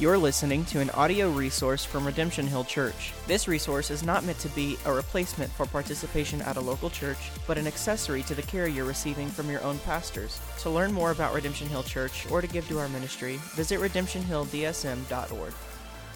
[0.00, 3.12] You're listening to an audio resource from Redemption Hill Church.
[3.26, 7.18] This resource is not meant to be a replacement for participation at a local church,
[7.46, 10.40] but an accessory to the care you're receiving from your own pastors.
[10.60, 15.52] To learn more about Redemption Hill Church or to give to our ministry, visit redemptionhilldsm.org.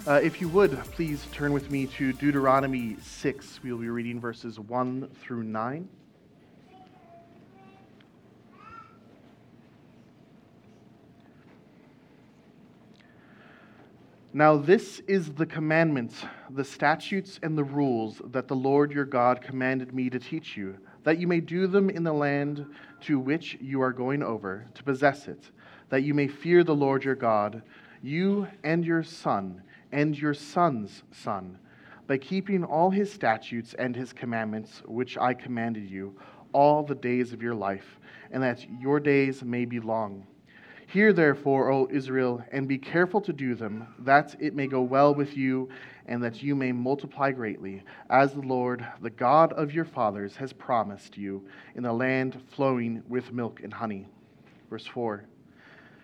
[0.07, 3.59] Uh, if you would, please turn with me to Deuteronomy 6.
[3.61, 5.87] We will be reading verses 1 through 9.
[14.37, 16.11] Now, this is the commandment,
[16.49, 20.75] the statutes, and the rules that the Lord your God commanded me to teach you,
[21.05, 22.65] that you may do them in the land
[23.03, 25.51] to which you are going over, to possess it,
[25.87, 27.61] that you may fear the Lord your God,
[28.03, 29.61] you and your son,
[29.93, 31.57] and your son's son,
[32.05, 36.13] by keeping all his statutes and his commandments, which I commanded you,
[36.51, 40.27] all the days of your life, and that your days may be long.
[40.95, 45.13] Hear therefore, O Israel, and be careful to do them, that it may go well
[45.13, 45.67] with you,
[46.05, 50.53] and that you may multiply greatly, as the Lord, the God of your fathers, has
[50.53, 54.07] promised you, in a land flowing with milk and honey.
[54.69, 55.25] Verse 4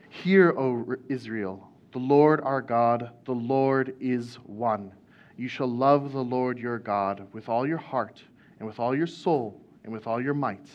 [0.09, 4.91] Hear, O Israel, the Lord our God, the Lord is one.
[5.37, 8.21] You shall love the Lord your God with all your heart,
[8.59, 10.67] and with all your soul, and with all your might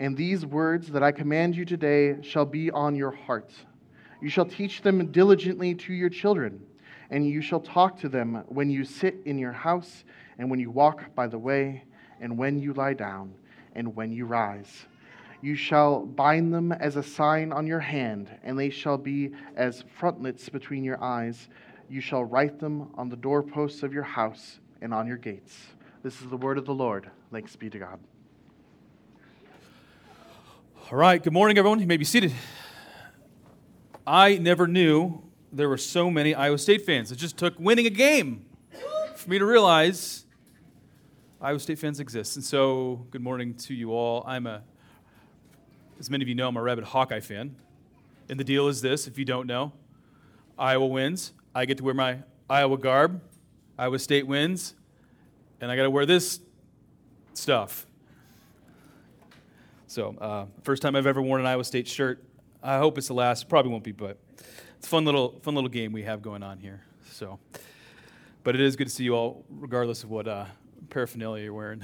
[0.00, 3.52] and these words that I command you today shall be on your heart.
[4.20, 6.60] You shall teach them diligently to your children,
[7.10, 10.04] and you shall talk to them when you sit in your house,
[10.38, 11.84] and when you walk by the way,
[12.20, 13.34] and when you lie down,
[13.74, 14.86] and when you rise.
[15.40, 19.84] You shall bind them as a sign on your hand, and they shall be as
[19.98, 21.48] frontlets between your eyes.
[21.90, 25.54] You shall write them on the doorposts of your house and on your gates.
[26.02, 27.10] This is the word of the Lord.
[27.30, 28.00] Thanks be to God.
[30.92, 31.80] All right, good morning, everyone.
[31.80, 32.30] You may be seated.
[34.06, 37.10] I never knew there were so many Iowa State fans.
[37.10, 38.44] It just took winning a game
[39.16, 40.26] for me to realize
[41.40, 42.36] Iowa State fans exist.
[42.36, 44.24] And so, good morning to you all.
[44.26, 44.62] I'm a,
[45.98, 47.56] as many of you know, I'm a rabid Hawkeye fan.
[48.28, 49.72] And the deal is this if you don't know,
[50.58, 51.32] Iowa wins.
[51.54, 52.18] I get to wear my
[52.50, 53.22] Iowa garb.
[53.78, 54.74] Iowa State wins.
[55.62, 56.40] And I got to wear this
[57.32, 57.86] stuff.
[59.94, 62.20] So, uh, first time I've ever worn an Iowa State shirt.
[62.60, 63.48] I hope it's the last.
[63.48, 64.18] Probably won't be, but
[64.76, 66.82] it's a fun little, fun little game we have going on here.
[67.12, 67.38] So,
[68.42, 70.46] but it is good to see you all, regardless of what uh,
[70.90, 71.82] paraphernalia you're wearing.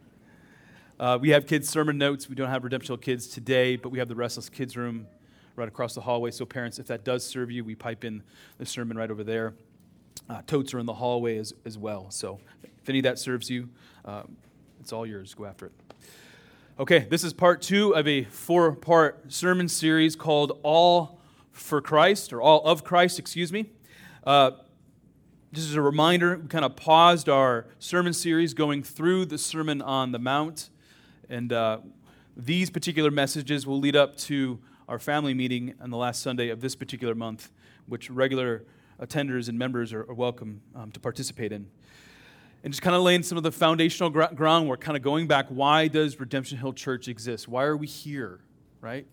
[0.98, 2.28] uh, we have kids' sermon notes.
[2.28, 5.06] We don't have Redemption Kids today, but we have the Restless Kids room
[5.54, 6.32] right across the hallway.
[6.32, 8.24] So, parents, if that does serve you, we pipe in
[8.58, 9.54] the sermon right over there.
[10.28, 12.10] Uh, totes are in the hallway as, as well.
[12.10, 13.68] So, if any of that serves you,
[14.04, 14.24] uh,
[14.80, 15.32] it's all yours.
[15.32, 15.72] Go after it.
[16.76, 21.20] Okay, this is part two of a four part sermon series called All
[21.52, 23.70] for Christ, or All of Christ, excuse me.
[24.26, 24.50] Uh,
[25.54, 30.10] as a reminder, we kind of paused our sermon series going through the Sermon on
[30.10, 30.70] the Mount.
[31.28, 31.78] And uh,
[32.36, 34.58] these particular messages will lead up to
[34.88, 37.52] our family meeting on the last Sunday of this particular month,
[37.86, 38.64] which regular
[39.00, 41.68] attenders and members are, are welcome um, to participate in
[42.64, 45.46] and just kind of laying some of the foundational groundwork, kind of going back.
[45.50, 47.46] Why does Redemption Hill Church exist?
[47.46, 48.40] Why are we here,
[48.80, 49.06] right?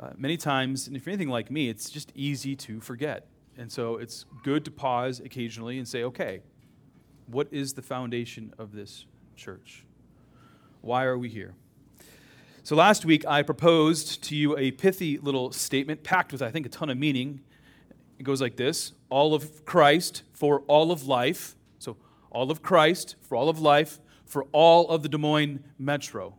[0.00, 3.26] Uh, many times, and if you're anything like me, it's just easy to forget.
[3.58, 6.40] And so it's good to pause occasionally and say, okay,
[7.26, 9.04] what is the foundation of this
[9.36, 9.84] church?
[10.80, 11.54] Why are we here?
[12.62, 16.64] So last week, I proposed to you a pithy little statement packed with, I think,
[16.64, 17.40] a ton of meaning.
[18.18, 21.56] It goes like this All of Christ for all of life
[22.30, 26.34] all of Christ, for all of life, for all of the Des Moines Metro.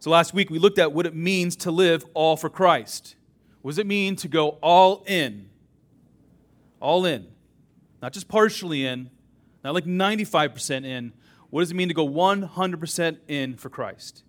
[0.00, 3.16] So last week we looked at what it means to live all for Christ.
[3.62, 5.50] What does it mean to go all in?
[6.80, 7.28] All in.
[8.00, 9.10] Not just partially in,
[9.62, 11.12] not like 95% in.
[11.50, 14.22] What does it mean to go 100% in for Christ?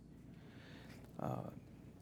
[1.20, 1.50] Uh,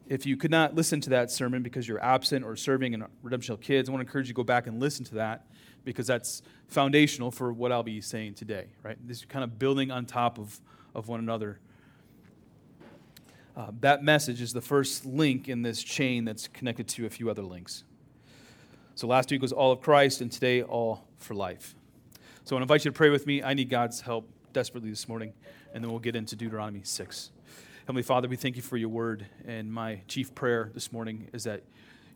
[0.08, 3.54] if you could not listen to that sermon because you're absent or serving in Redemption
[3.54, 5.46] of Kids, I want to encourage you to go back and listen to that
[5.84, 8.96] because that's foundational for what I'll be saying today, right?
[9.06, 10.60] This is kind of building on top of,
[10.94, 11.58] of one another.
[13.56, 17.28] Uh, that message is the first link in this chain that's connected to a few
[17.28, 17.84] other links.
[18.94, 21.74] So last week was all of Christ, and today all for life.
[22.44, 23.42] So I invite you to pray with me.
[23.42, 25.32] I need God's help desperately this morning,
[25.72, 27.30] and then we'll get into Deuteronomy 6.
[27.86, 31.44] Heavenly Father, we thank you for your word, and my chief prayer this morning is
[31.44, 31.62] that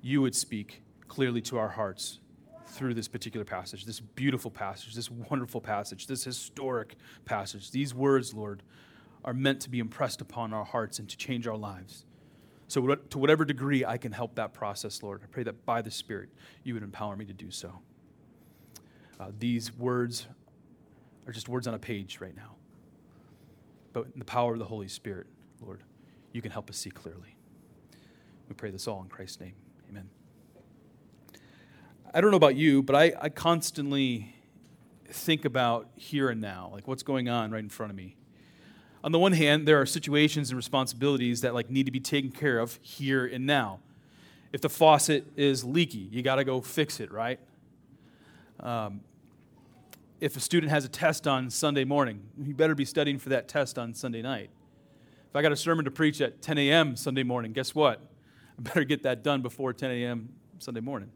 [0.02, 2.20] you would speak clearly to our hearts
[2.74, 7.70] through this particular passage, this beautiful passage, this wonderful passage, this historic passage.
[7.70, 8.62] These words, Lord,
[9.24, 12.04] are meant to be impressed upon our hearts and to change our lives.
[12.66, 15.90] So, to whatever degree I can help that process, Lord, I pray that by the
[15.90, 16.30] Spirit
[16.64, 17.80] you would empower me to do so.
[19.20, 20.26] Uh, these words
[21.26, 22.56] are just words on a page right now.
[23.92, 25.26] But in the power of the Holy Spirit,
[25.60, 25.82] Lord,
[26.32, 27.36] you can help us see clearly.
[28.48, 29.54] We pray this all in Christ's name.
[32.16, 34.36] I don't know about you, but I, I constantly
[35.08, 38.14] think about here and now, like what's going on right in front of me.
[39.02, 42.30] On the one hand, there are situations and responsibilities that like need to be taken
[42.30, 43.80] care of here and now.
[44.52, 47.40] If the faucet is leaky, you got to go fix it, right?
[48.60, 49.00] Um,
[50.20, 53.48] if a student has a test on Sunday morning, you better be studying for that
[53.48, 54.50] test on Sunday night.
[55.30, 56.94] If I got a sermon to preach at 10 a.m.
[56.94, 57.98] Sunday morning, guess what?
[58.56, 60.28] I better get that done before 10 a.m.
[60.60, 61.10] Sunday morning.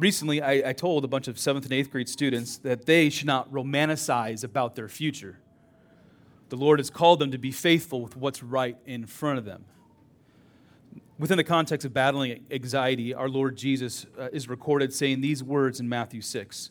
[0.00, 3.26] Recently, I, I told a bunch of seventh and eighth grade students that they should
[3.26, 5.40] not romanticize about their future.
[6.48, 9.66] The Lord has called them to be faithful with what's right in front of them.
[11.18, 15.80] Within the context of battling anxiety, our Lord Jesus uh, is recorded saying these words
[15.80, 16.70] in Matthew 6.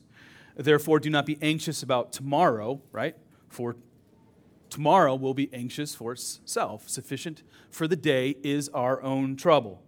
[0.55, 3.15] Therefore, do not be anxious about tomorrow, right?
[3.47, 3.75] For
[4.71, 6.89] tomorrow will be anxious for itself.
[6.89, 9.83] Sufficient for the day is our own trouble.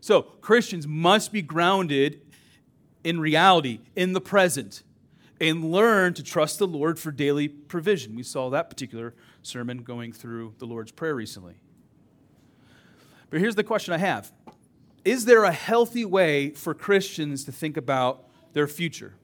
[0.00, 2.20] So, Christians must be grounded
[3.08, 4.82] in reality, in the present,
[5.40, 8.14] and learn to trust the Lord for daily provision.
[8.14, 11.54] We saw that particular sermon going through the Lord's Prayer recently.
[13.30, 14.30] But here's the question I have
[15.06, 19.14] Is there a healthy way for Christians to think about their future?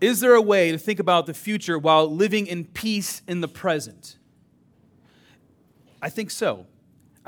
[0.00, 3.48] Is there a way to think about the future while living in peace in the
[3.48, 4.16] present?
[6.00, 6.66] I think so.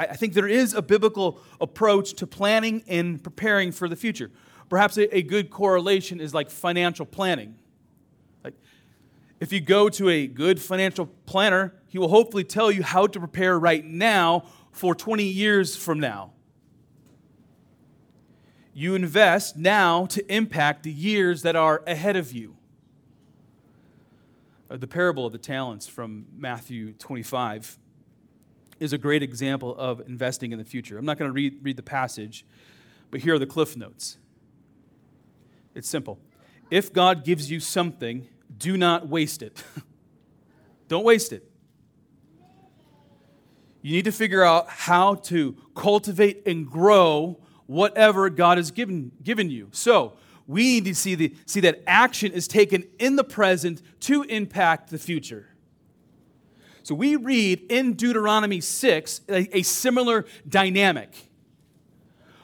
[0.09, 4.31] I think there is a biblical approach to planning and preparing for the future.
[4.71, 7.57] Perhaps a, good correlation is like financial planning.
[8.45, 8.55] Like,
[9.41, 13.19] if you go to a good financial planner, he will hopefully tell you how to
[13.19, 16.33] prepare right now for 20 years from now.
[18.73, 22.57] You invest now to impact the years that are ahead of you.
[24.71, 27.77] Uh, the parable of the talents from Matthew 25
[28.81, 30.99] is a great example of investing in the future.
[30.99, 32.45] I'm not going to read, read the passage,
[33.11, 34.17] but here are the cliff notes.
[35.75, 36.19] It's simple.
[36.71, 39.63] If God gives you something, do not waste it.
[40.89, 41.49] Don't waste it.
[43.83, 49.51] You need to figure out how to cultivate and grow whatever God has given, given
[49.51, 49.69] you.
[49.73, 50.15] So,
[50.47, 54.91] we need to see, the, see that action is taken in the present to impact
[54.91, 55.50] the future.
[56.83, 61.31] So, we read in Deuteronomy 6 a, a similar dynamic.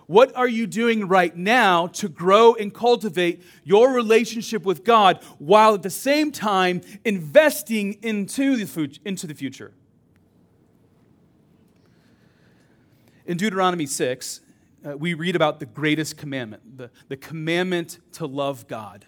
[0.06, 5.75] What are you doing right now to grow and cultivate your relationship with God while
[5.75, 9.73] at the same time investing into the, into the future?
[13.27, 14.41] In Deuteronomy 6,
[14.87, 19.05] uh, we read about the greatest commandment, the, the commandment to love God.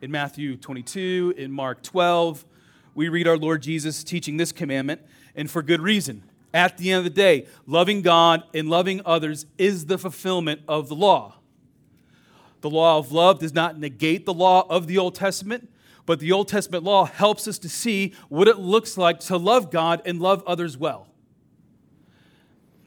[0.00, 2.44] In Matthew 22, in Mark 12,
[2.94, 5.00] we read our Lord Jesus teaching this commandment,
[5.34, 6.24] and for good reason.
[6.54, 10.88] At the end of the day, loving God and loving others is the fulfillment of
[10.88, 11.36] the law.
[12.60, 15.70] The law of love does not negate the law of the Old Testament,
[16.04, 19.70] but the Old Testament law helps us to see what it looks like to love
[19.70, 21.08] God and love others well.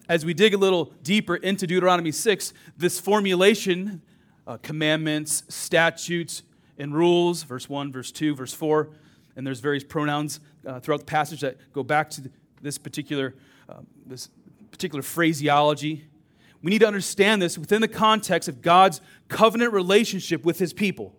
[0.08, 4.02] As we dig a little deeper into Deuteronomy 6, this formulation,
[4.46, 6.44] uh, commandments, statutes,
[6.78, 8.90] and rules, verse 1, verse 2, verse 4,
[9.36, 12.30] and there's various pronouns uh, throughout the passage that go back to
[12.62, 13.36] this particular
[13.70, 14.30] um, this
[14.72, 16.06] particular phraseology.
[16.62, 21.16] We need to understand this within the context of God's covenant relationship with his people.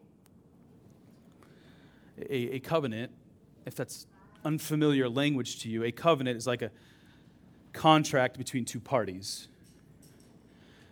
[2.18, 3.12] A, a covenant,
[3.64, 4.06] if that's
[4.44, 6.70] unfamiliar language to you, a covenant is like a
[7.72, 9.48] contract between two parties.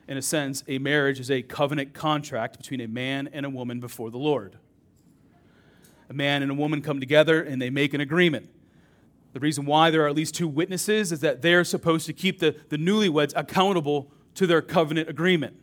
[0.07, 3.81] In a sense, a marriage is a covenant contract between a man and a woman
[3.81, 4.59] before the Lord.
[6.15, 8.49] A man and a woman come together and they make an agreement.
[9.33, 12.39] The reason why there are at least two witnesses is that they're supposed to keep
[12.39, 15.57] the, the newlyweds accountable to their covenant agreement.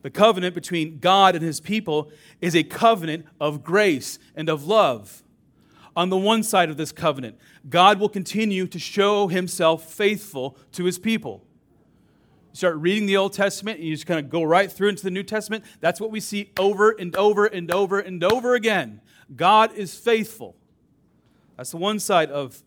[0.00, 2.10] The covenant between God and his people
[2.40, 5.22] is a covenant of grace and of love.
[5.94, 7.36] On the one side of this covenant,
[7.68, 11.44] God will continue to show himself faithful to his people.
[12.52, 15.04] You start reading the Old Testament and you just kind of go right through into
[15.04, 15.62] the New Testament.
[15.80, 19.02] That's what we see over and over and over and over again.
[19.34, 20.56] God is faithful.
[21.56, 22.62] That's the one side of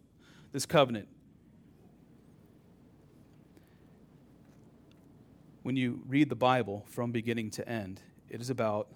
[0.51, 1.08] this covenant.
[5.63, 8.89] When you read the Bible from beginning to end, it is about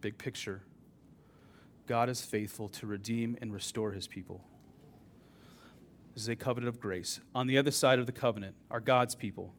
[0.00, 0.62] big picture.
[1.86, 4.44] God is faithful to redeem and restore his people.
[6.14, 7.20] This is a covenant of grace.
[7.34, 9.52] On the other side of the covenant are God's people.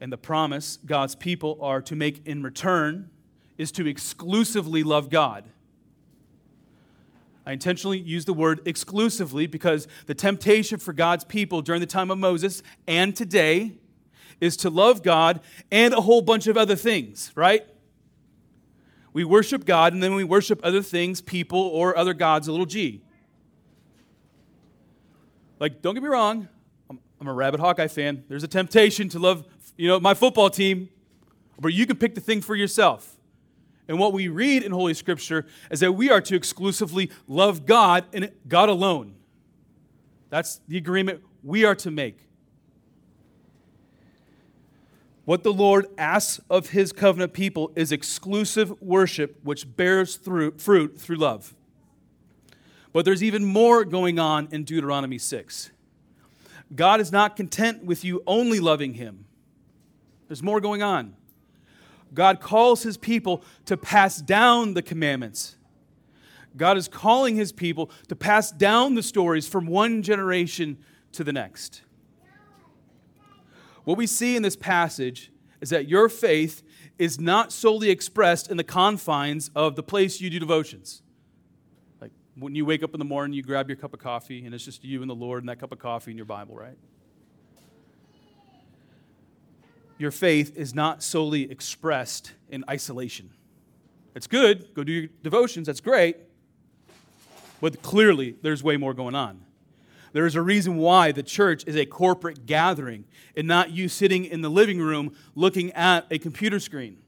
[0.00, 3.10] And the promise God's people are to make in return
[3.56, 5.44] is to exclusively love God.
[7.48, 12.10] I intentionally use the word exclusively because the temptation for God's people during the time
[12.10, 13.72] of Moses and today
[14.38, 15.40] is to love God
[15.70, 17.66] and a whole bunch of other things, right?
[19.14, 22.66] We worship God and then we worship other things, people, or other gods, a little
[22.66, 23.02] g.
[25.58, 26.48] Like, don't get me wrong,
[26.90, 28.24] I'm, a Rabbit Hawkeye fan.
[28.28, 30.90] There's a temptation to love, you know, my football team,
[31.58, 33.17] but you can pick the thing for yourself.
[33.88, 38.04] And what we read in Holy Scripture is that we are to exclusively love God
[38.12, 39.14] and God alone.
[40.28, 42.28] That's the agreement we are to make.
[45.24, 50.98] What the Lord asks of his covenant people is exclusive worship which bears through, fruit
[50.98, 51.54] through love.
[52.92, 55.70] But there's even more going on in Deuteronomy 6.
[56.74, 59.24] God is not content with you only loving him,
[60.28, 61.14] there's more going on.
[62.14, 65.56] God calls his people to pass down the commandments.
[66.56, 70.78] God is calling his people to pass down the stories from one generation
[71.12, 71.82] to the next.
[73.84, 76.62] What we see in this passage is that your faith
[76.98, 81.02] is not solely expressed in the confines of the place you do devotions.
[82.00, 84.54] Like when you wake up in the morning, you grab your cup of coffee, and
[84.54, 86.76] it's just you and the Lord and that cup of coffee and your Bible, right?
[89.98, 93.30] Your faith is not solely expressed in isolation.
[94.14, 96.16] It's good, go do your devotions, that's great,
[97.60, 99.44] but clearly there's way more going on.
[100.12, 103.04] There is a reason why the church is a corporate gathering
[103.36, 106.98] and not you sitting in the living room looking at a computer screen.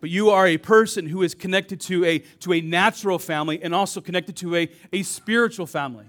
[0.00, 3.74] But you are a person who is connected to a, to a natural family and
[3.74, 6.06] also connected to a, a spiritual family.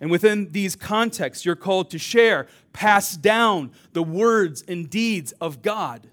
[0.00, 5.60] And within these contexts, you're called to share, pass down the words and deeds of
[5.60, 6.08] God.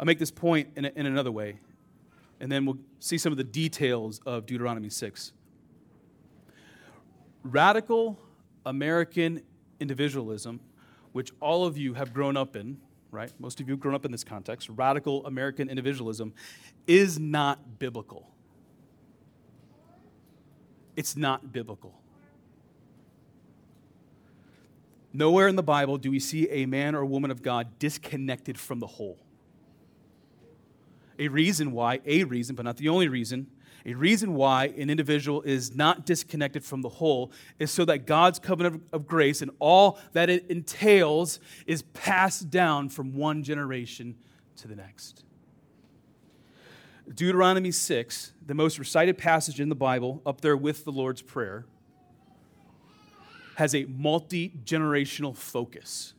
[0.00, 1.58] I'll make this point in, in another way,
[2.40, 5.32] and then we'll see some of the details of Deuteronomy 6.
[7.44, 8.18] Radical
[8.64, 9.42] American
[9.78, 10.60] individualism,
[11.12, 12.78] which all of you have grown up in,
[13.10, 13.30] right?
[13.38, 14.68] Most of you have grown up in this context.
[14.70, 16.32] Radical American individualism
[16.86, 18.32] is not biblical
[20.96, 21.94] it's not biblical.
[25.12, 28.80] Nowhere in the Bible do we see a man or woman of God disconnected from
[28.80, 29.18] the whole.
[31.18, 33.46] A reason why, a reason, but not the only reason,
[33.84, 38.38] a reason why an individual is not disconnected from the whole is so that God's
[38.38, 44.16] covenant of grace and all that it entails is passed down from one generation
[44.56, 45.24] to the next.
[47.08, 51.66] Deuteronomy 6, the most recited passage in the Bible, up there with the Lord's Prayer,
[53.56, 56.14] has a multi generational focus.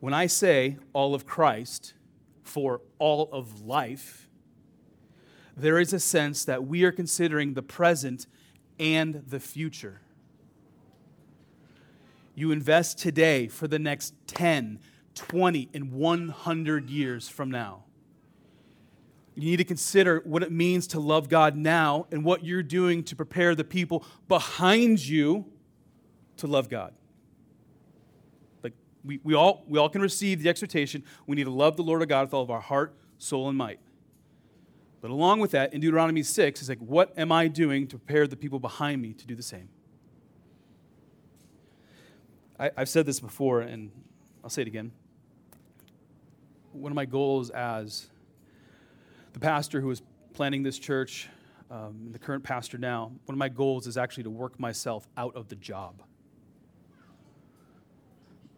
[0.00, 1.94] When I say all of Christ
[2.42, 4.28] for all of life,
[5.56, 8.26] there is a sense that we are considering the present
[8.80, 10.00] and the future.
[12.34, 14.80] You invest today for the next 10,
[15.14, 17.84] 20, and 100 years from now.
[19.34, 23.02] You need to consider what it means to love God now and what you're doing
[23.04, 25.46] to prepare the people behind you
[26.36, 26.92] to love God.
[28.62, 31.82] Like we, we, all, we all can receive the exhortation we need to love the
[31.82, 33.80] Lord our God with all of our heart, soul, and might.
[35.00, 38.26] But along with that, in Deuteronomy 6, it's like, what am I doing to prepare
[38.26, 39.68] the people behind me to do the same?
[42.60, 43.90] I, I've said this before, and
[44.44, 44.92] I'll say it again
[46.72, 48.06] one of my goals as
[49.32, 50.02] the pastor who is
[50.34, 51.28] planning this church,
[51.70, 55.34] um, the current pastor now, one of my goals is actually to work myself out
[55.36, 56.02] of the job.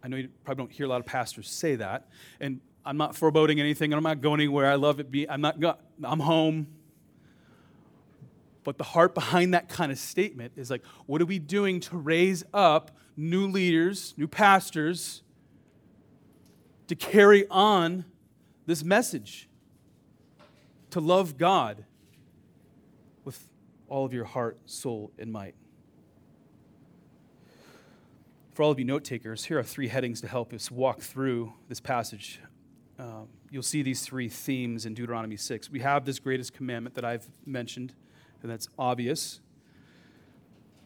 [0.03, 3.15] I know you probably don't hear a lot of pastors say that, and I'm not
[3.15, 4.69] foreboding anything, and I'm not going anywhere.
[4.69, 5.09] I love it.
[5.09, 5.59] Be, I'm not.
[5.59, 6.67] Go, I'm home.
[8.63, 11.97] But the heart behind that kind of statement is like, what are we doing to
[11.97, 15.21] raise up new leaders, new pastors,
[16.87, 18.05] to carry on
[18.65, 19.49] this message
[20.91, 21.85] to love God
[23.23, 23.47] with
[23.87, 25.55] all of your heart, soul, and might.
[28.53, 31.51] For all of you note takers, here are three headings to help us walk through
[31.67, 32.39] this passage.
[32.97, 35.69] Um, you'll see these three themes in Deuteronomy 6.
[35.69, 37.93] We have this greatest commandment that I've mentioned,
[38.41, 39.41] and that's obvious.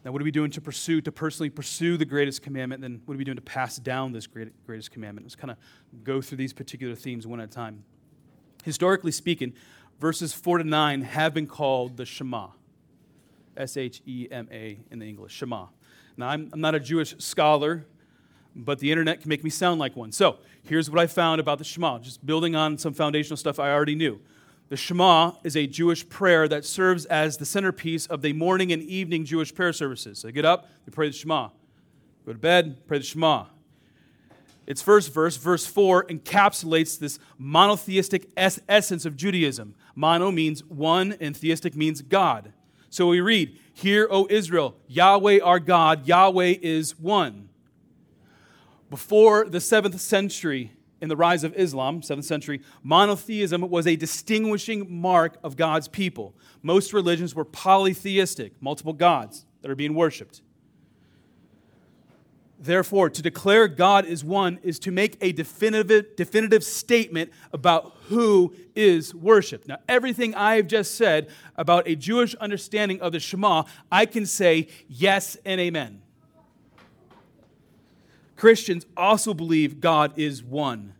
[0.04, 2.80] Now, what are we doing to pursue, to personally pursue the greatest commandment?
[2.80, 5.26] Then what are we doing to pass down this great, greatest commandment?
[5.26, 5.58] Let's kind of
[6.04, 7.84] go through these particular themes one at a time.
[8.64, 9.52] Historically speaking,
[10.00, 12.48] verses 4 to 9 have been called the Shema.
[13.56, 15.66] S H E M A in the English, Shema.
[16.16, 17.84] Now, I'm, I'm not a Jewish scholar,
[18.54, 20.12] but the internet can make me sound like one.
[20.12, 23.70] So, here's what I found about the Shema, just building on some foundational stuff I
[23.70, 24.20] already knew.
[24.70, 28.80] The Shema is a Jewish prayer that serves as the centerpiece of the morning and
[28.84, 30.22] evening Jewish prayer services.
[30.22, 31.48] They get up, they pray the Shema.
[32.24, 33.46] Go to bed, pray the Shema.
[34.68, 39.74] Its first verse, verse 4, encapsulates this monotheistic es- essence of Judaism.
[39.96, 42.52] Mono means one, and theistic means God.
[42.90, 47.48] So we read, Hear, O Israel, Yahweh our God, Yahweh is one.
[48.88, 55.00] Before the seventh century, in the rise of Islam, 7th century, monotheism was a distinguishing
[55.00, 56.34] mark of God's people.
[56.62, 60.42] Most religions were polytheistic, multiple gods that are being worshiped.
[62.62, 68.54] Therefore, to declare God is one is to make a definitive, definitive statement about who
[68.74, 69.66] is worshiped.
[69.66, 74.68] Now, everything I've just said about a Jewish understanding of the Shema, I can say
[74.88, 76.02] yes and amen.
[78.40, 80.94] Christians also believe God is one.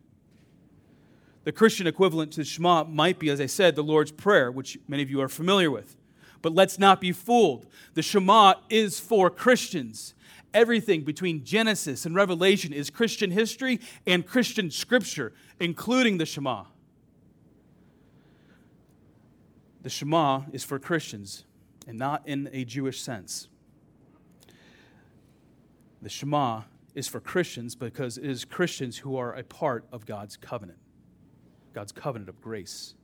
[1.43, 5.01] The Christian equivalent to Shema might be, as I said, the Lord's Prayer, which many
[5.01, 5.97] of you are familiar with.
[6.43, 7.65] But let's not be fooled.
[7.95, 10.13] The Shema is for Christians.
[10.53, 16.65] Everything between Genesis and Revelation is Christian history and Christian scripture, including the Shema.
[19.81, 21.45] The Shema is for Christians
[21.87, 23.47] and not in a Jewish sense.
[26.03, 30.37] The Shema is for Christians because it is Christians who are a part of God's
[30.37, 30.79] covenant,
[31.73, 32.95] God's covenant of grace.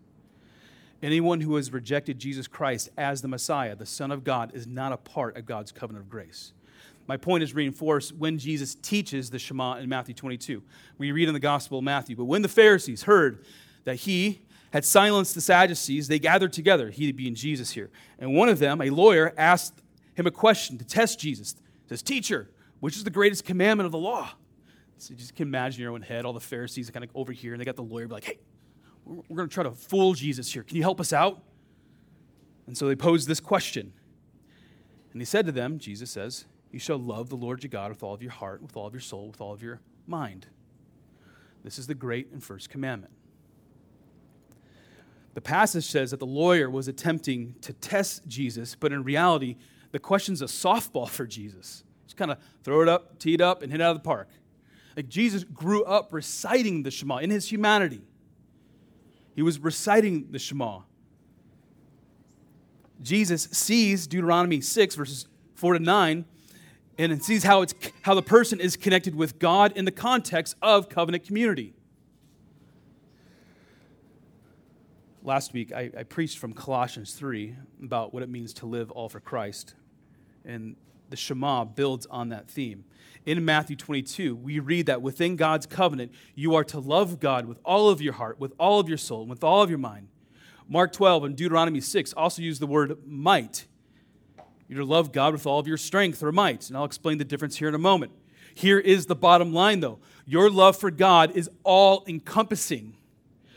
[1.02, 4.92] Anyone who has rejected Jesus Christ as the Messiah, the Son of God, is not
[4.92, 6.54] a part of God's covenant of grace.
[7.08, 10.62] My point is reinforced when Jesus teaches the Shema in Matthew 22.
[10.98, 13.46] We read in the Gospel of Matthew, but when the Pharisees heard
[13.86, 14.42] that he
[14.74, 17.90] had silenced the Sadducees, they gathered together, he being Jesus here.
[18.20, 19.82] And one of them, a lawyer, asked
[20.16, 21.56] him a question to test Jesus.
[21.84, 24.30] He says, Teacher, which is the greatest commandment of the law?
[24.98, 27.12] So you just can imagine in your own head, all the Pharisees are kind of
[27.14, 28.40] over here, and they got the lawyer be like, Hey,
[29.06, 30.64] we're, we're going to try to fool Jesus here.
[30.64, 31.42] Can you help us out?
[32.66, 33.94] And so they posed this question.
[35.14, 38.04] And he said to them, Jesus says, you shall love the Lord your God with
[38.04, 40.48] all of your heart, with all of your soul, with all of your mind.
[41.64, 43.14] This is the great and first commandment.
[45.34, 49.56] The passage says that the lawyer was attempting to test Jesus, but in reality,
[49.92, 51.84] the question's a softball for Jesus.
[52.18, 54.28] Kind of throw it up, tee it up, and hit it out of the park.
[54.98, 58.02] Like Jesus grew up reciting the Shema in his humanity.
[59.36, 60.80] He was reciting the Shema.
[63.02, 66.26] Jesus sees Deuteronomy 6, verses 4 to 9,
[66.98, 70.90] and sees how, it's, how the person is connected with God in the context of
[70.90, 71.76] covenant community.
[75.22, 77.54] Last week, I, I, preached from Colossians 3
[77.84, 79.76] about what it means to live all for Christ.
[80.46, 80.78] And
[81.10, 82.86] the Shema builds on that theme.
[83.26, 87.60] In Matthew 22, we read that within God's covenant, you are to love God with
[87.66, 90.08] all of your heart, with all of your soul, with all of your mind.
[90.70, 93.66] Mark 12 and Deuteronomy 6 also use the word might
[94.68, 96.68] you're to love God with all of your strength or might.
[96.68, 98.12] And I'll explain the difference here in a moment.
[98.54, 102.96] Here is the bottom line, though your love for God is all encompassing.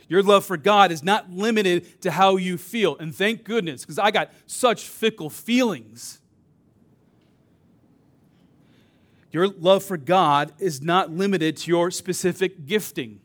[0.07, 2.97] Your love for God is not limited to how you feel.
[2.97, 6.20] And thank goodness, because I got such fickle feelings.
[9.31, 13.21] Your love for God is not limited to your specific gifting.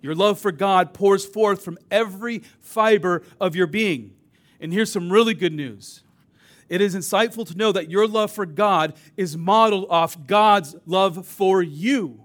[0.00, 4.14] Your love for God pours forth from every fiber of your being.
[4.60, 6.02] And here's some really good news
[6.68, 11.26] it is insightful to know that your love for God is modeled off God's love
[11.26, 12.24] for you.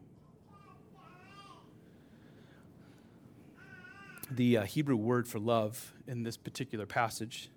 [4.29, 7.49] The uh, Hebrew word for love in this particular passage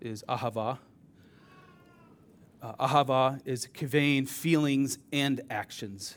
[0.00, 0.78] is ahava.
[2.64, 6.16] Uh, ahava is conveying feelings and actions.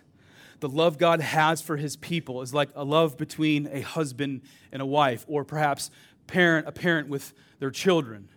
[0.62, 4.81] The love God has for his people is like a love between a husband and
[4.81, 5.91] a wife, or perhaps
[6.25, 8.29] parent, a parent with their children.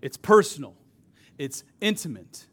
[0.00, 0.76] It's personal,
[1.36, 2.46] it's intimate.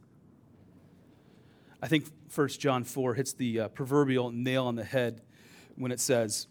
[1.84, 5.21] I think 1 John 4 hits the uh, proverbial nail on the head
[5.75, 6.47] when it says,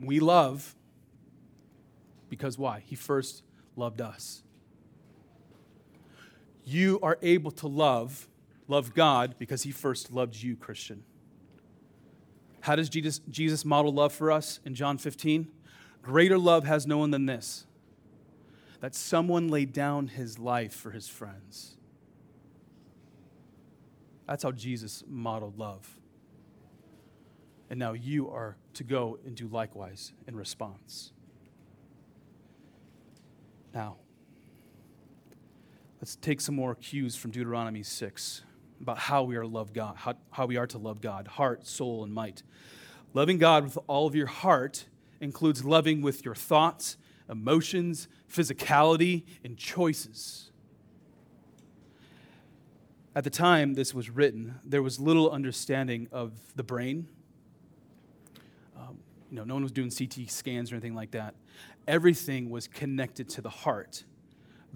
[0.00, 0.74] We love
[2.30, 2.82] because why?
[2.86, 3.42] He first
[3.76, 4.42] loved us.
[6.68, 8.28] You are able to love,
[8.66, 11.04] love God because he first loved you, Christian.
[12.60, 15.46] How does Jesus, Jesus model love for us in John 15?
[16.02, 17.66] Greater love has no one than this
[18.80, 21.76] that someone laid down his life for his friends.
[24.26, 25.88] That's how Jesus modeled love.
[27.70, 31.12] And now you are to go and do likewise in response.
[33.72, 33.96] Now,
[36.00, 38.42] let's take some more cues from Deuteronomy 6
[38.80, 41.66] about how we are to love God, how, how we are to love God, heart,
[41.66, 42.42] soul, and might.
[43.14, 44.86] Loving God with all of your heart
[45.20, 46.98] includes loving with your thoughts,
[47.30, 50.50] emotions, physicality, and choices.
[53.14, 57.08] At the time this was written, there was little understanding of the brain.
[58.76, 58.98] Um,
[59.30, 61.34] you know, no one was doing CT scans or anything like that.
[61.88, 64.04] Everything was connected to the heart.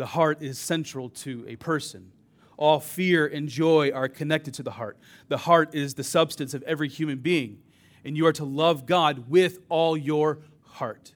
[0.01, 2.13] The heart is central to a person.
[2.57, 4.97] All fear and joy are connected to the heart.
[5.29, 7.59] The heart is the substance of every human being,
[8.03, 11.13] and you are to love God with all your heart.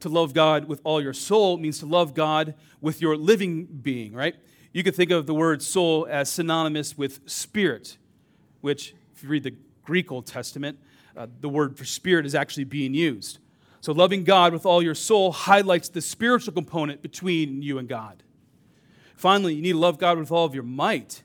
[0.00, 4.14] To love God with all your soul means to love God with your living being,
[4.14, 4.36] right?
[4.72, 7.98] You could think of the word soul as synonymous with spirit,
[8.62, 10.78] which, if you read the Greek Old Testament,
[11.14, 13.40] uh, the word for spirit is actually being used.
[13.80, 18.22] So, loving God with all your soul highlights the spiritual component between you and God.
[19.16, 21.22] Finally, you need to love God with all of your might.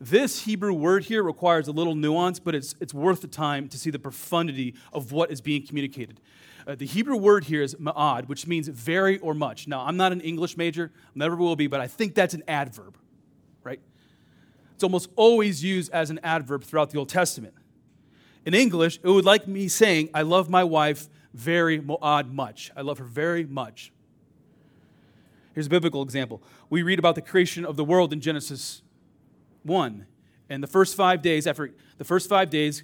[0.00, 3.78] This Hebrew word here requires a little nuance, but it's, it's worth the time to
[3.78, 6.20] see the profundity of what is being communicated.
[6.66, 9.68] Uh, the Hebrew word here is ma'ad, which means very or much.
[9.68, 12.96] Now, I'm not an English major, never will be, but I think that's an adverb,
[13.62, 13.80] right?
[14.74, 17.54] It's almost always used as an adverb throughout the Old Testament.
[18.44, 22.70] In English, it would like me saying, I love my wife very mo'ad much.
[22.76, 23.92] I love her very much.
[25.54, 26.42] Here's a biblical example.
[26.70, 28.82] We read about the creation of the world in Genesis
[29.64, 30.06] 1.
[30.48, 32.82] And the first five days, after the first five days,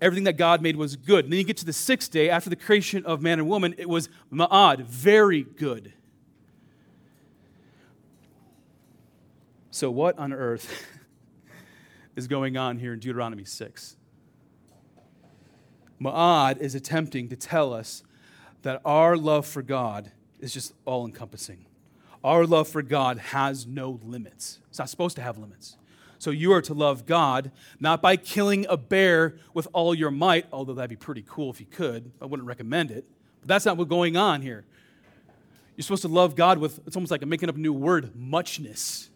[0.00, 1.24] everything that God made was good.
[1.24, 3.74] And then you get to the sixth day, after the creation of man and woman,
[3.78, 5.92] it was ma'ad, very good.
[9.70, 10.86] So, what on earth
[12.16, 13.96] is going on here in Deuteronomy 6?
[16.04, 18.02] Ma'ad is attempting to tell us
[18.62, 21.64] that our love for God is just all encompassing.
[22.22, 24.60] Our love for God has no limits.
[24.68, 25.76] It's not supposed to have limits.
[26.18, 30.46] So you are to love God not by killing a bear with all your might,
[30.52, 32.10] although that'd be pretty cool if you could.
[32.20, 33.04] I wouldn't recommend it.
[33.40, 34.64] But that's not what's going on here.
[35.76, 38.14] You're supposed to love God with, it's almost like I'm making up a new word,
[38.14, 39.10] muchness.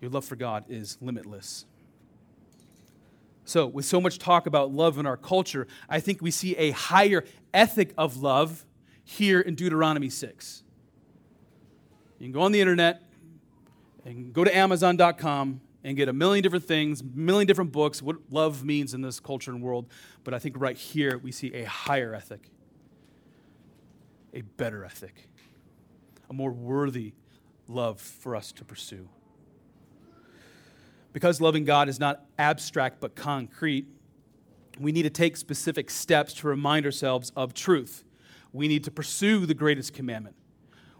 [0.00, 1.64] Your love for God is limitless.
[3.50, 6.70] So, with so much talk about love in our culture, I think we see a
[6.70, 8.64] higher ethic of love
[9.02, 10.62] here in Deuteronomy 6.
[12.20, 13.02] You can go on the internet,
[14.04, 18.62] and go to Amazon.com and get a million different things, million different books, what love
[18.62, 19.90] means in this culture and world.
[20.22, 22.52] But I think right here we see a higher ethic,
[24.32, 25.26] a better ethic,
[26.28, 27.14] a more worthy
[27.66, 29.08] love for us to pursue.
[31.12, 33.86] Because loving God is not abstract but concrete,
[34.78, 38.04] we need to take specific steps to remind ourselves of truth.
[38.52, 40.36] We need to pursue the greatest commandment.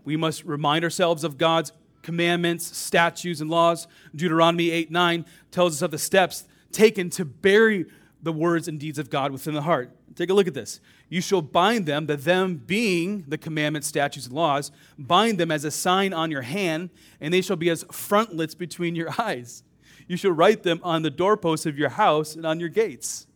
[0.04, 3.86] We must remind ourselves of God's commandments, statutes, and laws.
[4.14, 7.86] Deuteronomy 8 9 tells us of the steps taken to bury
[8.22, 9.90] the words and deeds of God within the heart.
[10.14, 10.80] Take a look at this.
[11.08, 15.64] You shall bind them, that them being the commandments, statutes, and laws, bind them as
[15.64, 19.62] a sign on your hand, and they shall be as frontlets between your eyes.
[20.10, 23.28] You shall write them on the doorposts of your house and on your gates.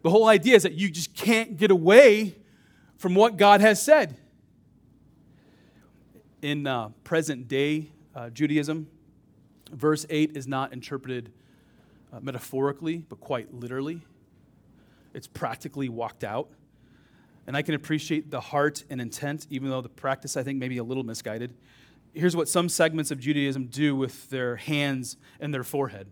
[0.00, 2.36] The whole idea is that you just can't get away
[2.96, 4.16] from what God has said
[6.40, 8.88] in uh, present day uh, Judaism,
[9.72, 11.30] verse 8 is not interpreted
[12.10, 14.00] uh, metaphorically, but quite literally.
[15.12, 16.48] It's practically walked out.
[17.46, 20.68] And I can appreciate the heart and intent, even though the practice, I think, may
[20.68, 21.52] be a little misguided.
[22.16, 26.08] Here's what some segments of Judaism do with their hands and their forehead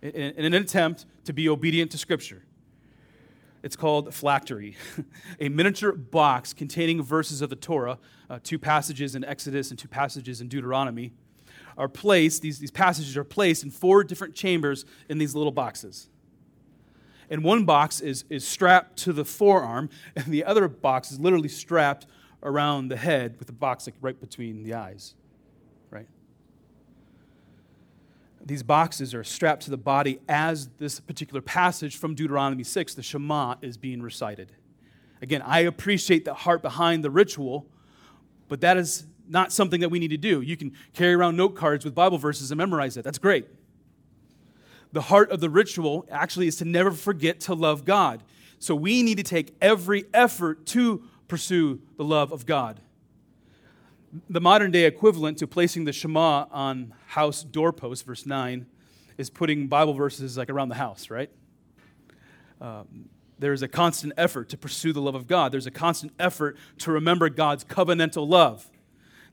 [0.00, 2.44] in, in an attempt to be obedient to Scripture.
[3.64, 4.76] It's called phylactery,
[5.40, 7.98] a miniature box containing verses of the Torah,
[8.30, 11.12] uh, two passages in Exodus and two passages in Deuteronomy,
[11.76, 16.10] are placed, these, these passages are placed in four different chambers in these little boxes.
[17.28, 21.48] And one box is, is strapped to the forearm, and the other box is literally
[21.48, 22.06] strapped
[22.44, 25.14] around the head with the box like right between the eyes.
[28.46, 33.02] These boxes are strapped to the body as this particular passage from Deuteronomy 6, the
[33.02, 34.52] Shema, is being recited.
[35.22, 37.66] Again, I appreciate the heart behind the ritual,
[38.48, 40.42] but that is not something that we need to do.
[40.42, 43.04] You can carry around note cards with Bible verses and memorize it.
[43.04, 43.46] That's great.
[44.92, 48.22] The heart of the ritual actually is to never forget to love God.
[48.58, 52.80] So we need to take every effort to pursue the love of God
[54.28, 58.66] the modern day equivalent to placing the Shema on house doorposts, verse 9,
[59.18, 61.30] is putting Bible verses like around the house, right?
[62.60, 65.52] Um, there's a constant effort to pursue the love of God.
[65.52, 68.70] There's a constant effort to remember God's covenantal love.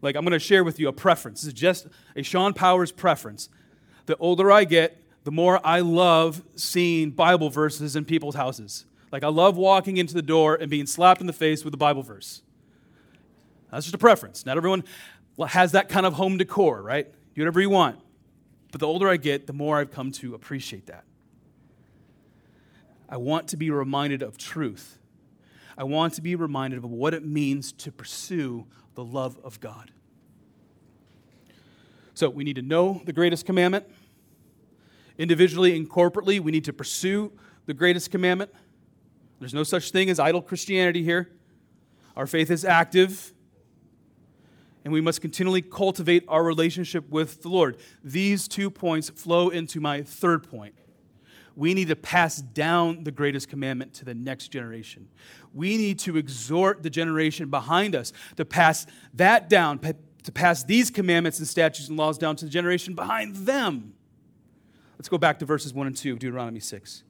[0.01, 1.41] Like, I'm going to share with you a preference.
[1.41, 3.49] This is just a Sean Powers preference.
[4.07, 8.85] The older I get, the more I love seeing Bible verses in people's houses.
[9.11, 11.77] Like, I love walking into the door and being slapped in the face with a
[11.77, 12.41] Bible verse.
[13.71, 14.45] That's just a preference.
[14.45, 14.83] Not everyone
[15.47, 17.11] has that kind of home decor, right?
[17.33, 17.99] Do whatever you want.
[18.71, 21.03] But the older I get, the more I've come to appreciate that.
[23.09, 24.97] I want to be reminded of truth.
[25.77, 29.91] I want to be reminded of what it means to pursue the love of God.
[32.13, 33.85] So we need to know the greatest commandment.
[35.17, 37.31] Individually and corporately, we need to pursue
[37.65, 38.51] the greatest commandment.
[39.39, 41.29] There's no such thing as idle Christianity here.
[42.15, 43.33] Our faith is active,
[44.83, 47.77] and we must continually cultivate our relationship with the Lord.
[48.03, 50.75] These two points flow into my third point.
[51.55, 55.09] We need to pass down the greatest commandment to the next generation.
[55.53, 60.89] We need to exhort the generation behind us to pass that down, to pass these
[60.89, 63.93] commandments and statutes and laws down to the generation behind them.
[64.97, 67.03] Let's go back to verses 1 and 2 of Deuteronomy 6.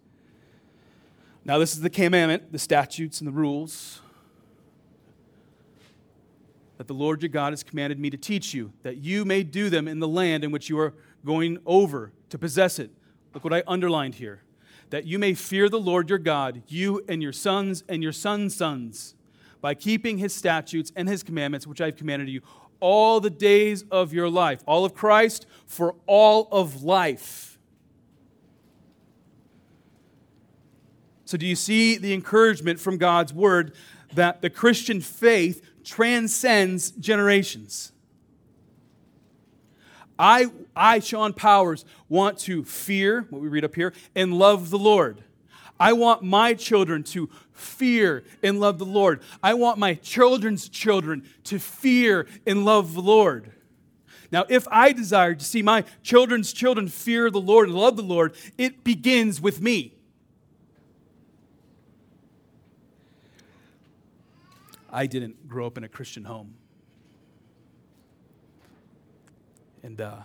[1.43, 4.01] Now, this is the commandment, the statutes, and the rules
[6.81, 9.69] that the Lord your God has commanded me to teach you, that you may do
[9.69, 12.89] them in the land in which you are going over to possess it.
[13.35, 14.41] Look what I underlined here
[14.89, 18.55] that you may fear the Lord your God, you and your sons and your sons'
[18.55, 19.13] sons,
[19.61, 22.41] by keeping his statutes and his commandments, which I have commanded you,
[22.79, 24.63] all the days of your life.
[24.65, 27.59] All of Christ for all of life.
[31.25, 33.75] So, do you see the encouragement from God's word
[34.13, 37.91] that the Christian faith transcends generations?
[40.17, 44.77] I, I, Sean Powers, want to fear, what we read up here, and love the
[44.77, 45.23] Lord.
[45.79, 49.21] I want my children to fear and love the Lord.
[49.41, 53.51] I want my children's children to fear and love the Lord.
[54.31, 58.03] Now, if I desire to see my children's children fear the Lord and love the
[58.03, 59.95] Lord, it begins with me.
[64.91, 66.55] I didn't grow up in a Christian home.
[69.83, 70.17] And uh,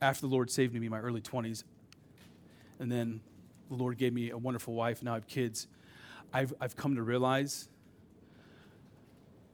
[0.00, 1.64] after the Lord saved me in my early 20s,
[2.78, 3.20] and then
[3.70, 5.68] the Lord gave me a wonderful wife, and now I have kids,
[6.32, 7.68] I've, I've come to realize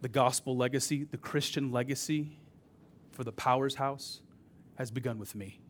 [0.01, 2.39] the gospel legacy, the Christian legacy
[3.13, 4.21] for the Powers House
[4.77, 5.61] has begun with me.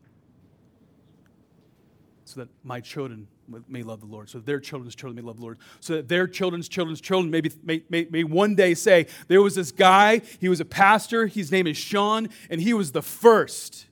[2.29, 3.27] So that my children
[3.67, 6.07] may love the Lord, so that their children's children may love the Lord, so that
[6.07, 10.21] their children's children's children maybe, may, may, may one day say, There was this guy,
[10.39, 13.87] he was a pastor, his name is Sean, and he was the first.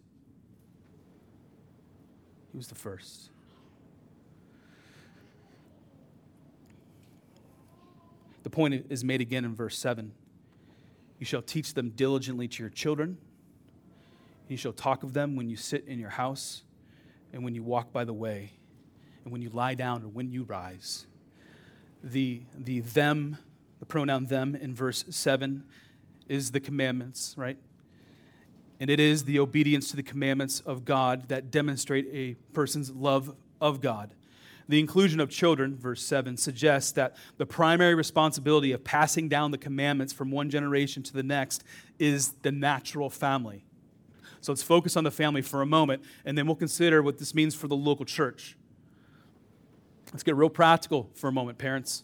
[2.51, 3.31] He was the first.
[8.43, 10.11] The point is made again in verse 7.
[11.17, 13.17] You shall teach them diligently to your children.
[14.47, 16.61] You shall talk of them when you sit in your house
[17.33, 18.51] and when you walk by the way
[19.23, 21.05] and when you lie down or when you rise.
[22.03, 23.37] The, the them,
[23.79, 25.63] the pronoun them in verse 7
[26.29, 27.57] is the commandments, right?
[28.79, 33.35] And it is the obedience to the commandments of God that demonstrate a person's love
[33.59, 34.13] of God.
[34.69, 39.57] The inclusion of children, verse 7, suggests that the primary responsibility of passing down the
[39.57, 41.63] commandments from one generation to the next
[41.99, 43.66] is the natural family.
[44.41, 47.33] So let's focus on the family for a moment, and then we'll consider what this
[47.33, 48.55] means for the local church.
[50.13, 52.03] Let's get real practical for a moment, parents.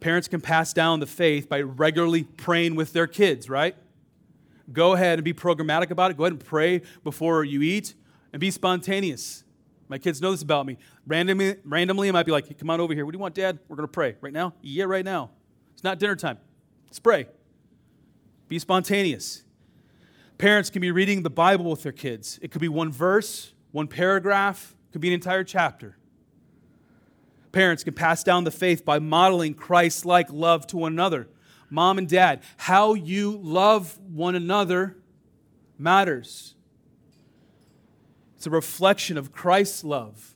[0.00, 3.74] Parents can pass down the faith by regularly praying with their kids, right?
[4.72, 6.16] Go ahead and be programmatic about it.
[6.16, 7.94] Go ahead and pray before you eat
[8.32, 9.44] and be spontaneous.
[9.88, 10.78] My kids know this about me.
[11.06, 13.04] Randomly, randomly I might be like, hey, come on over here.
[13.04, 13.58] What do you want, Dad?
[13.68, 14.16] We're going to pray.
[14.20, 14.54] Right now?
[14.62, 15.30] Yeah, right now.
[15.74, 16.38] It's not dinner time.
[16.86, 17.26] Let's pray.
[18.48, 19.44] Be spontaneous.
[20.38, 22.38] Parents can be reading the Bible with their kids.
[22.42, 25.96] It could be one verse, one paragraph, could be an entire chapter.
[27.52, 31.28] Parents can pass down the faith by modeling Christ like love to one another.
[31.70, 34.96] Mom and dad, how you love one another
[35.78, 36.54] matters.
[38.36, 40.34] It's a reflection of Christ's love.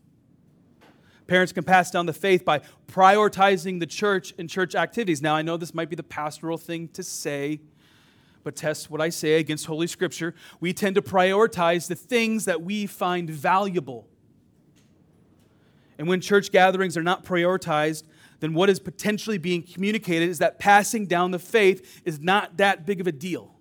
[1.27, 5.21] Parents can pass down the faith by prioritizing the church and church activities.
[5.21, 7.61] Now, I know this might be the pastoral thing to say,
[8.45, 10.35] but test what I say against Holy Scripture.
[10.61, 14.09] We tend to prioritize the things that we find valuable.
[15.99, 18.05] And when church gatherings are not prioritized,
[18.41, 22.87] then what is potentially being communicated is that passing down the faith is not that
[22.87, 23.55] big of a deal.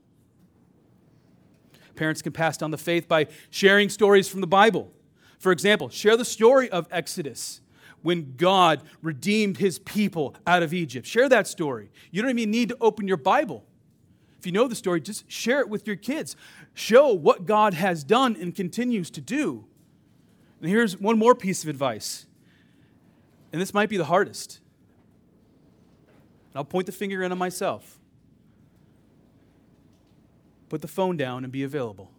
[1.95, 4.93] Parents can pass down the faith by sharing stories from the Bible.
[5.39, 7.61] For example, share the story of Exodus
[8.03, 11.07] when God redeemed his people out of Egypt.
[11.07, 11.89] Share that story.
[12.11, 13.65] You don't even need to open your Bible.
[14.39, 16.35] If you know the story, just share it with your kids.
[16.73, 19.65] Show what God has done and continues to do.
[20.61, 22.25] And here's one more piece of advice.
[23.51, 24.59] And this might be the hardest.
[26.51, 27.99] And I'll point the finger in on myself.
[30.69, 32.11] Put the phone down and be available.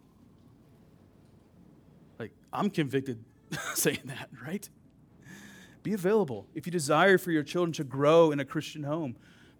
[2.19, 3.23] Like, I'm convicted
[3.75, 4.69] saying that, right?
[5.83, 6.47] Be available.
[6.55, 9.17] If you desire for your children to grow in a Christian home,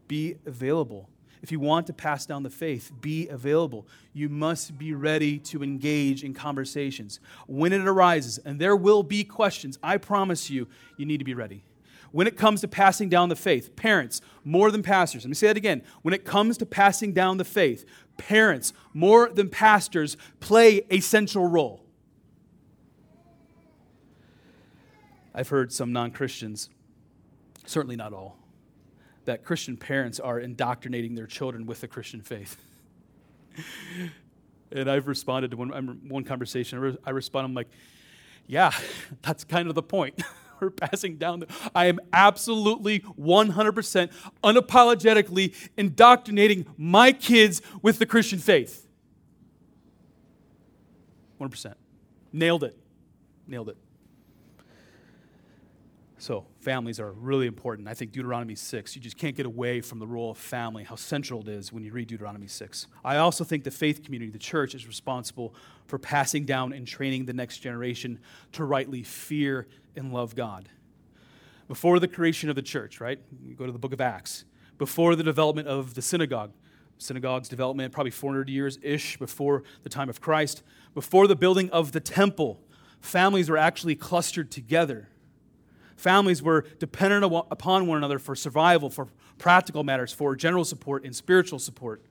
[0.09, 1.09] be available.
[1.43, 3.87] If you want to pass down the faith, be available.
[4.13, 7.21] You must be ready to engage in conversations.
[7.47, 11.35] When it arises, and there will be questions, I promise you, you need to be
[11.35, 11.63] ready.
[12.11, 15.49] When it comes to passing down the faith, parents, more than pastors, let me say
[15.49, 15.83] that again.
[16.03, 17.85] When it comes to passing down the faith,
[18.17, 21.85] parents, more than pastors, play a central role.
[25.35, 26.71] I've heard some non Christians,
[27.67, 28.38] certainly not all,
[29.29, 32.57] that Christian parents are indoctrinating their children with the Christian faith.
[34.73, 37.69] and I've responded to one, one conversation, I respond, I'm like,
[38.47, 38.73] yeah,
[39.23, 40.23] that's kind of the point.
[40.61, 41.41] We're passing down.
[41.41, 44.11] The, I am absolutely 100%
[44.43, 48.89] unapologetically indoctrinating my kids with the Christian faith.
[51.39, 51.75] 100%.
[52.33, 52.79] Nailed it.
[53.47, 53.77] Nailed it.
[56.21, 57.87] So, families are really important.
[57.87, 60.97] I think Deuteronomy 6, you just can't get away from the role of family, how
[60.97, 62.89] central it is when you read Deuteronomy 6.
[63.05, 65.55] I also think the faith community, the church, is responsible
[65.87, 68.19] for passing down and training the next generation
[68.53, 70.69] to rightly fear and love God.
[71.69, 73.21] Before the creation of the church, right?
[73.45, 74.45] You go to the book of Acts.
[74.77, 76.51] Before the development of the synagogue,
[76.99, 81.93] synagogue's development probably 400 years ish before the time of Christ, before the building of
[81.93, 82.61] the temple,
[83.01, 85.11] families were actually clustered together
[85.99, 91.15] Families were dependent upon one another for survival, for practical matters, for general support and
[91.15, 92.03] spiritual support.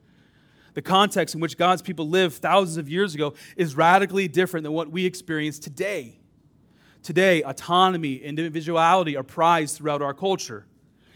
[0.74, 4.74] The context in which God's people lived thousands of years ago is radically different than
[4.74, 6.18] what we experience today.
[7.02, 10.66] Today, autonomy and individuality are prized throughout our culture.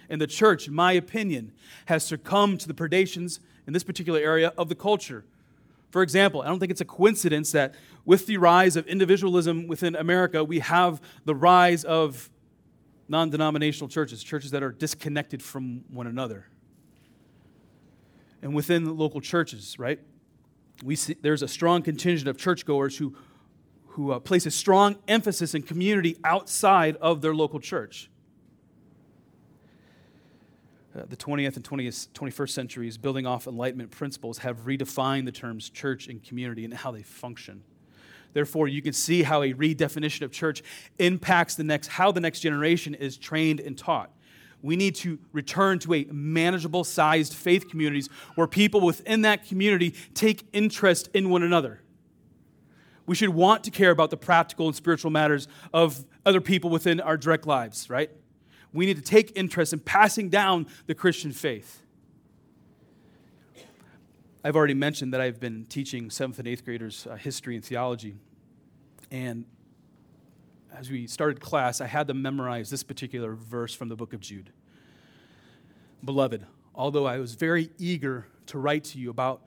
[0.08, 1.52] And the church, in my opinion,
[1.86, 5.26] has succumbed to the predations in this particular area of the culture.
[5.90, 7.74] For example, I don't think it's a coincidence that
[8.06, 12.30] with the rise of individualism within America, we have the rise of
[13.08, 16.46] non denominational churches, churches that are disconnected from one another.
[18.40, 20.00] And within local churches, right?
[20.82, 23.14] We see there's a strong contingent of churchgoers who,
[23.88, 28.10] who uh, place a strong emphasis in community outside of their local church.
[30.94, 35.70] Uh, the 20th and 20th, 21st centuries, building off Enlightenment principles, have redefined the terms
[35.70, 37.62] church and community and how they function.
[38.32, 40.62] Therefore, you can see how a redefinition of church
[40.98, 44.10] impacts the next, how the next generation is trained and taught.
[44.62, 49.94] We need to return to a manageable sized faith communities where people within that community
[50.14, 51.80] take interest in one another.
[53.04, 57.00] We should want to care about the practical and spiritual matters of other people within
[57.00, 58.10] our direct lives, right?
[58.72, 61.81] We need to take interest in passing down the Christian faith.
[64.44, 68.16] I've already mentioned that I've been teaching seventh and eighth graders uh, history and theology.
[69.10, 69.44] And
[70.74, 74.20] as we started class, I had them memorize this particular verse from the book of
[74.20, 74.50] Jude.
[76.04, 79.42] Beloved, although I was very eager to write to you about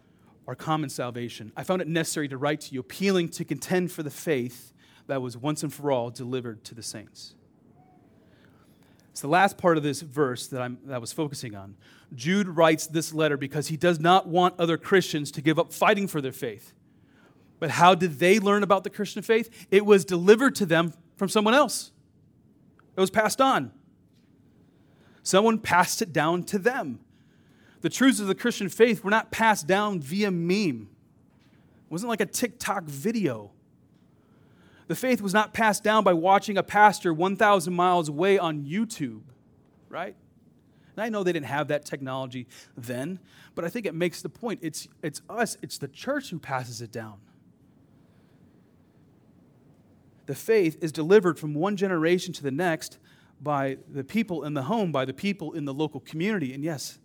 [0.47, 4.01] our common salvation, I found it necessary to write to you, appealing to contend for
[4.01, 4.71] the faith
[5.07, 7.35] that was once and for all delivered to the saints.
[9.15, 11.77] It's the last part of this verse that, I'm, that I was focusing on.
[12.15, 16.05] Jude writes this letter because he does not want other Christians to give up fighting
[16.05, 16.73] for their faith.
[17.57, 19.67] But how did they learn about the Christian faith?
[19.71, 21.93] It was delivered to them from someone else,
[22.97, 23.71] it was passed on.
[25.23, 26.99] Someone passed it down to them.
[27.79, 32.19] The truths of the Christian faith were not passed down via meme, it wasn't like
[32.19, 33.53] a TikTok video.
[34.87, 39.21] The faith was not passed down by watching a pastor 1,000 miles away on YouTube,
[39.89, 40.15] right?
[40.95, 43.19] And I know they didn't have that technology then,
[43.55, 44.59] but I think it makes the point.
[44.61, 47.15] It's, it's us, it's the church who passes it down.
[50.27, 52.97] The faith is delivered from one generation to the next
[53.41, 56.99] by the people in the home, by the people in the local community, and yes,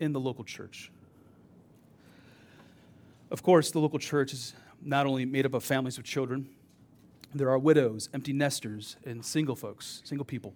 [0.00, 0.90] in the local church.
[3.30, 6.48] Of course, the local church is not only made up of families with children,
[7.34, 10.54] there are widows, empty nesters, and single folks, single people.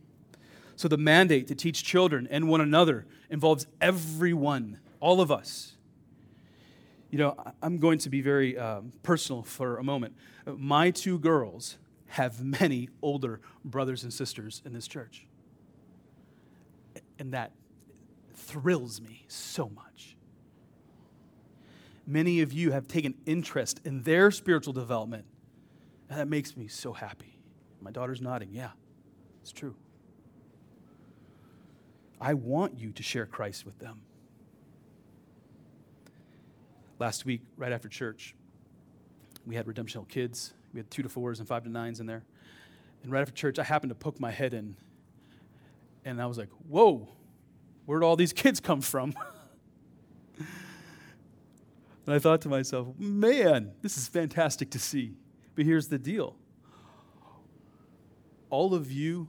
[0.76, 5.76] So the mandate to teach children and one another involves everyone, all of us.
[7.10, 10.14] You know, I'm going to be very um, personal for a moment.
[10.46, 15.26] My two girls have many older brothers and sisters in this church.
[17.18, 17.52] And that
[18.34, 20.16] thrills me so much.
[22.06, 25.26] Many of you have taken interest in their spiritual development,
[26.18, 27.38] that makes me so happy.
[27.80, 28.50] My daughter's nodding.
[28.52, 28.70] Yeah,
[29.40, 29.74] it's true.
[32.20, 34.02] I want you to share Christ with them.
[36.98, 38.34] Last week, right after church,
[39.46, 40.52] we had Redemption Hill kids.
[40.74, 42.24] We had two to fours and five to nines in there.
[43.02, 44.76] And right after church, I happened to poke my head in,
[46.04, 47.08] and I was like, whoa,
[47.86, 49.14] where'd all these kids come from?
[50.38, 50.46] and
[52.14, 55.14] I thought to myself, man, this is fantastic to see.
[55.60, 56.36] But here's the deal
[58.48, 59.28] all of you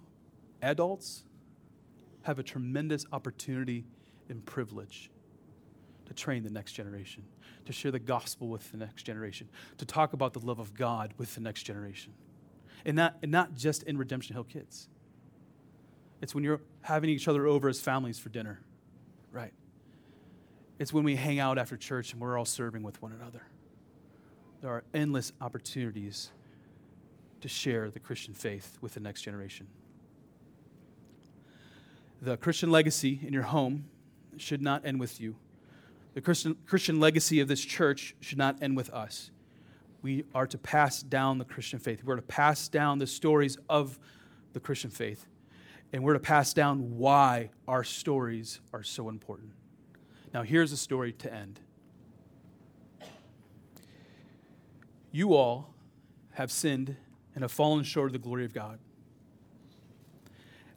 [0.61, 1.25] adults
[2.21, 3.83] have a tremendous opportunity
[4.29, 5.11] and privilege
[6.05, 7.25] to train the next generation,
[7.65, 11.13] to share the gospel with the next generation, to talk about the love of God
[11.17, 12.13] with the next generation.
[12.85, 14.87] And not, and not just in Redemption Hill Kids.
[16.21, 18.61] It's when you're having each other over as families for dinner,
[19.33, 19.51] right?
[20.79, 23.43] It's when we hang out after church and we're all serving with one another.
[24.61, 26.29] There are endless opportunities
[27.41, 29.67] to share the Christian faith with the next generation.
[32.21, 33.85] The Christian legacy in your home
[34.37, 35.35] should not end with you.
[36.13, 39.31] The Christian, Christian legacy of this church should not end with us.
[40.03, 42.03] We are to pass down the Christian faith.
[42.03, 43.97] We're to pass down the stories of
[44.53, 45.25] the Christian faith.
[45.91, 49.53] And we're to pass down why our stories are so important.
[50.33, 51.59] Now, here's a story to end.
[55.11, 55.73] You all
[56.33, 56.95] have sinned
[57.35, 58.79] and have fallen short of the glory of God.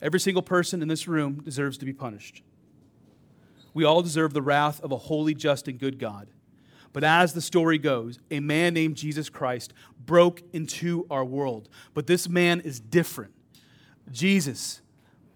[0.03, 2.43] Every single person in this room deserves to be punished.
[3.73, 6.29] We all deserve the wrath of a holy, just, and good God.
[6.93, 9.73] But as the story goes, a man named Jesus Christ
[10.05, 11.69] broke into our world.
[11.93, 13.33] But this man is different.
[14.13, 14.81] Jesus,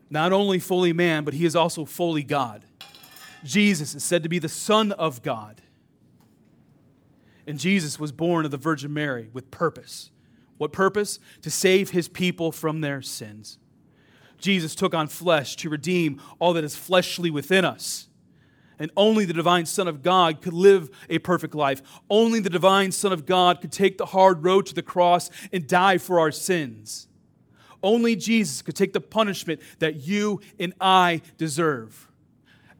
[0.08, 2.64] not only fully man, but he is also fully God.
[3.42, 5.62] Jesus is said to be the Son of God.
[7.48, 10.10] And Jesus was born of the Virgin Mary with purpose.
[10.58, 11.18] What purpose?
[11.40, 13.58] To save his people from their sins.
[14.36, 18.08] Jesus took on flesh to redeem all that is fleshly within us.
[18.78, 21.80] And only the divine Son of God could live a perfect life.
[22.10, 25.66] Only the divine Son of God could take the hard road to the cross and
[25.66, 27.08] die for our sins.
[27.82, 32.08] Only Jesus could take the punishment that you and I deserve.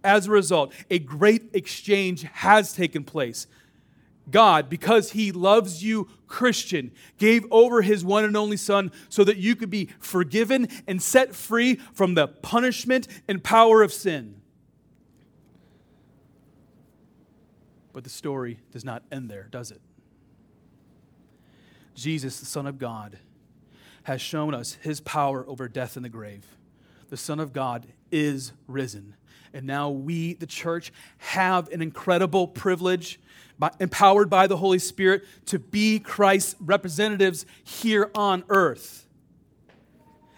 [0.05, 3.47] As a result, a great exchange has taken place
[4.31, 9.39] God, because He loves you, Christian, gave over His one and only Son so that
[9.39, 14.41] you could be forgiven and set free from the punishment and power of sin.
[17.93, 19.81] But the story does not end there, does it?
[21.95, 23.19] Jesus, the Son of God,
[24.05, 26.47] has shown us His power over death and the grave.
[27.09, 29.15] The Son of God is risen.
[29.53, 33.19] And now we, the church, have an incredible privilege
[33.59, 39.07] by, empowered by the Holy Spirit to be Christ's representatives here on earth.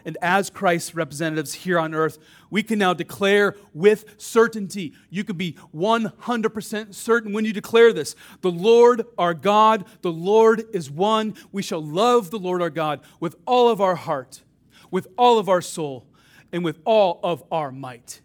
[0.04, 2.18] And as Christ's representatives here on earth,
[2.48, 4.94] we can now declare with certainty.
[5.10, 8.14] You can be 100% certain when you declare this.
[8.40, 11.34] The Lord our God, the Lord is one.
[11.52, 14.42] We shall love the Lord our God with all of our heart,
[14.90, 16.06] with all of our soul,
[16.52, 18.20] and with all of our might.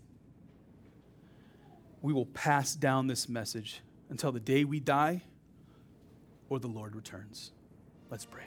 [2.01, 5.21] We will pass down this message until the day we die
[6.49, 7.51] or the Lord returns.
[8.09, 8.43] Let's pray.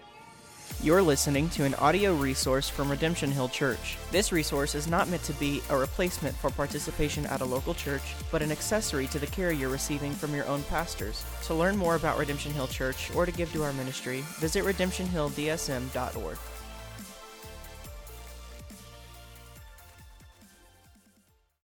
[0.80, 3.96] You're listening to an audio resource from Redemption Hill Church.
[4.12, 8.14] This resource is not meant to be a replacement for participation at a local church,
[8.30, 11.24] but an accessory to the care you're receiving from your own pastors.
[11.46, 16.38] To learn more about Redemption Hill Church or to give to our ministry, visit redemptionhilldsm.org.